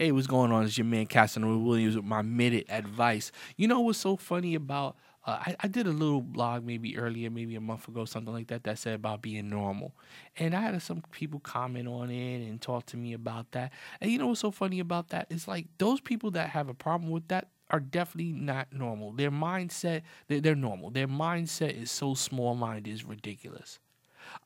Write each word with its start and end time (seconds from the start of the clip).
Hey, 0.00 0.12
what's 0.12 0.26
going 0.26 0.50
on? 0.50 0.64
It's 0.64 0.78
your 0.78 0.86
man 0.86 1.04
Casanova 1.04 1.58
Williams 1.58 1.94
with 1.94 2.06
my 2.06 2.22
minute 2.22 2.64
advice. 2.70 3.30
You 3.58 3.68
know 3.68 3.80
what's 3.80 3.98
so 3.98 4.16
funny 4.16 4.54
about? 4.54 4.96
Uh, 5.26 5.42
I, 5.44 5.56
I 5.60 5.68
did 5.68 5.86
a 5.86 5.90
little 5.90 6.22
blog 6.22 6.64
maybe 6.64 6.96
earlier, 6.96 7.28
maybe 7.28 7.54
a 7.54 7.60
month 7.60 7.86
ago, 7.86 8.06
something 8.06 8.32
like 8.32 8.46
that, 8.46 8.64
that 8.64 8.78
said 8.78 8.94
about 8.94 9.20
being 9.20 9.50
normal, 9.50 9.94
and 10.38 10.56
I 10.56 10.62
had 10.62 10.80
some 10.80 11.02
people 11.12 11.38
comment 11.40 11.86
on 11.86 12.10
it 12.10 12.48
and 12.48 12.62
talk 12.62 12.86
to 12.86 12.96
me 12.96 13.12
about 13.12 13.52
that. 13.52 13.74
And 14.00 14.10
you 14.10 14.16
know 14.16 14.28
what's 14.28 14.40
so 14.40 14.50
funny 14.50 14.80
about 14.80 15.10
that? 15.10 15.26
It's 15.28 15.46
like 15.46 15.66
those 15.76 16.00
people 16.00 16.30
that 16.30 16.48
have 16.48 16.70
a 16.70 16.74
problem 16.74 17.10
with 17.10 17.28
that 17.28 17.48
are 17.68 17.80
definitely 17.80 18.32
not 18.32 18.72
normal. 18.72 19.12
Their 19.12 19.30
mindset, 19.30 20.00
they're, 20.28 20.40
they're 20.40 20.54
normal. 20.54 20.88
Their 20.88 21.08
mindset 21.08 21.78
is 21.78 21.90
so 21.90 22.14
small 22.14 22.54
minded, 22.54 22.90
is 22.90 23.04
ridiculous. 23.04 23.78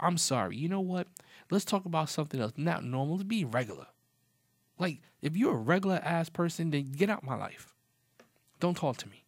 I'm 0.00 0.18
sorry. 0.18 0.56
You 0.56 0.68
know 0.68 0.80
what? 0.80 1.06
Let's 1.48 1.64
talk 1.64 1.84
about 1.84 2.10
something 2.10 2.40
else. 2.40 2.54
Not 2.56 2.82
normal. 2.82 3.18
Let's 3.18 3.28
be 3.28 3.44
regular. 3.44 3.86
Like, 4.78 5.00
if 5.22 5.36
you're 5.36 5.54
a 5.54 5.58
regular 5.58 6.00
ass 6.02 6.28
person, 6.28 6.70
then 6.70 6.92
get 6.92 7.10
out 7.10 7.24
my 7.24 7.36
life. 7.36 7.74
Don't 8.60 8.76
talk 8.76 8.96
to 8.98 9.08
me. 9.08 9.24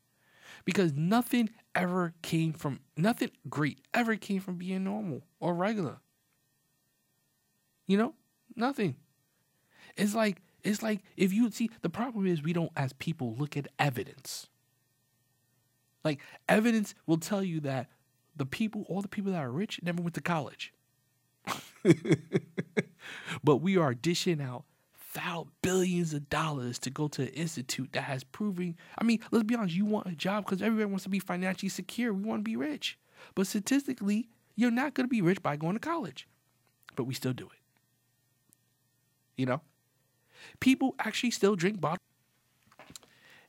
Because 0.65 0.93
nothing 0.93 1.51
ever 1.75 2.15
came 2.23 2.53
from, 2.53 2.81
nothing 2.97 3.31
great 3.49 3.81
ever 3.95 4.17
came 4.17 4.41
from 4.41 4.57
being 4.57 4.85
normal 4.85 5.23
or 5.41 5.55
regular. 5.55 5.99
You 7.87 7.99
know? 7.99 8.15
Nothing. 8.57 8.97
It's 9.97 10.15
like, 10.15 10.43
it's 10.65 10.83
like 10.83 11.03
if 11.17 11.33
you 11.33 11.51
see, 11.51 11.71
the 11.83 11.91
problem 11.91 12.27
is 12.27 12.43
we 12.43 12.53
don't, 12.53 12.73
as 12.77 12.93
people, 12.95 13.35
look 13.37 13.57
at 13.57 13.69
evidence. 13.79 14.49
Like, 16.05 16.21
evidence 16.49 16.95
will 17.07 17.19
tell 17.19 17.43
you 17.43 17.61
that 17.61 17.89
the 18.35 18.47
people, 18.47 18.85
all 18.89 19.03
the 19.03 19.09
people 19.09 19.33
that 19.33 19.39
are 19.39 19.51
rich, 19.51 19.81
never 19.83 20.03
went 20.03 20.15
to 20.15 20.21
college. 20.21 20.73
but 23.45 23.57
we 23.57 23.77
are 23.77 23.95
dishing 23.95 24.41
out 24.41 24.65
thou 25.17 25.47
billions 25.63 26.13
of 26.13 26.29
dollars 26.29 26.79
to 26.81 26.91
go 26.91 27.09
to 27.09 27.23
an 27.23 27.29
institute 27.29 27.89
that 27.93 28.03
has 28.03 28.23
proven. 28.23 28.77
I 28.99 29.05
mean, 29.05 29.21
let's 29.31 29.45
be 29.45 29.55
honest. 29.55 29.75
You 29.75 29.87
want 29.87 30.07
a 30.07 30.13
job 30.13 30.45
because 30.45 30.61
everyone 30.61 30.93
wants 30.93 31.05
to 31.05 31.11
be 31.11 31.19
financially 31.19 31.71
secure. 31.71 32.13
We 32.13 32.23
want 32.23 32.41
to 32.41 32.45
be 32.45 32.57
rich, 32.57 32.99
but 33.35 33.47
statistically, 33.47 34.29
you're 34.55 34.71
not 34.71 34.95
going 34.95 35.07
to 35.07 35.11
be 35.11 35.23
rich 35.23 35.43
by 35.43 35.57
going 35.57 35.73
to 35.73 35.81
college. 35.81 36.29
But 36.95 37.05
we 37.05 37.15
still 37.15 37.33
do 37.33 37.47
it. 37.47 37.59
You 39.37 39.47
know, 39.47 39.61
people 40.61 40.95
actually 40.99 41.31
still 41.31 41.57
drink 41.57 41.81
bottled. 41.81 42.01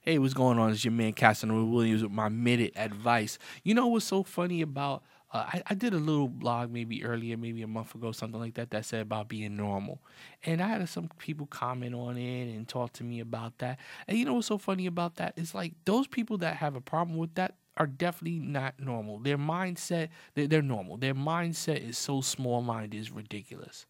Hey, 0.01 0.19
what's 0.19 0.33
going 0.33 0.57
on? 0.57 0.71
It's 0.71 0.85
your 0.85 0.93
man 0.93 1.11
Casanova 1.11 1.65
Williams 1.65 2.01
with 2.01 2.13
my 2.13 2.29
minute 2.29 2.71
advice. 2.77 3.37
You 3.63 3.73
know 3.73 3.87
what's 3.87 4.05
so 4.05 4.23
funny 4.23 4.61
about? 4.61 5.03
Uh, 5.31 5.45
I, 5.53 5.63
I 5.67 5.73
did 5.73 5.93
a 5.93 5.97
little 5.97 6.29
blog 6.29 6.71
maybe 6.71 7.03
earlier, 7.03 7.35
maybe 7.35 7.61
a 7.61 7.67
month 7.67 7.93
ago, 7.93 8.13
something 8.13 8.39
like 8.39 8.53
that, 8.53 8.69
that 8.71 8.85
said 8.85 9.01
about 9.01 9.27
being 9.27 9.57
normal, 9.57 10.01
and 10.45 10.61
I 10.61 10.67
had 10.67 10.87
some 10.87 11.09
people 11.19 11.47
comment 11.47 11.93
on 11.93 12.17
it 12.17 12.55
and 12.55 12.65
talk 12.67 12.93
to 12.93 13.03
me 13.03 13.19
about 13.19 13.57
that. 13.57 13.77
And 14.07 14.17
you 14.17 14.23
know 14.23 14.35
what's 14.35 14.47
so 14.47 14.57
funny 14.57 14.85
about 14.85 15.17
that? 15.17 15.33
It's 15.35 15.53
like 15.53 15.73
those 15.83 16.07
people 16.07 16.37
that 16.39 16.57
have 16.57 16.75
a 16.75 16.81
problem 16.81 17.17
with 17.17 17.35
that 17.35 17.55
are 17.75 17.87
definitely 17.87 18.39
not 18.39 18.79
normal. 18.79 19.19
Their 19.19 19.37
mindset, 19.37 20.09
they're, 20.33 20.47
they're 20.47 20.61
normal. 20.61 20.97
Their 20.97 21.13
mindset 21.13 21.87
is 21.87 21.97
so 21.97 22.21
small 22.21 22.61
minded, 22.61 22.97
is 22.97 23.11
ridiculous. 23.11 23.85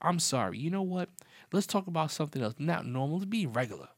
I'm 0.00 0.18
sorry. 0.18 0.58
You 0.58 0.70
know 0.70 0.82
what? 0.82 1.08
Let's 1.52 1.66
talk 1.66 1.86
about 1.86 2.10
something 2.10 2.42
else. 2.42 2.54
Not 2.58 2.86
normal. 2.86 3.20
Be 3.20 3.46
regular. 3.46 3.88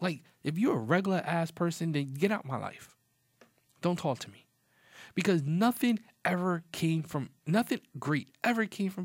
Like, 0.00 0.22
if 0.44 0.58
you're 0.58 0.76
a 0.76 0.80
regular 0.80 1.22
ass 1.24 1.50
person, 1.50 1.92
then 1.92 2.14
get 2.14 2.30
out 2.30 2.44
my 2.44 2.58
life. 2.58 2.96
Don't 3.82 3.98
talk 3.98 4.18
to 4.20 4.30
me. 4.30 4.45
Because 5.14 5.42
nothing 5.42 5.98
ever 6.24 6.64
came 6.72 7.02
from, 7.02 7.30
nothing 7.46 7.80
great 7.98 8.28
ever 8.42 8.66
came 8.66 8.90
from 8.90 9.04